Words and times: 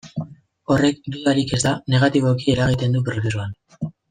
Horrek, 0.75 1.01
dudarik 1.15 1.53
ez 1.57 1.61
da, 1.67 1.75
negatiboki 1.97 2.53
eragiten 2.57 2.97
du 2.99 3.05
prozesuan. 3.11 3.55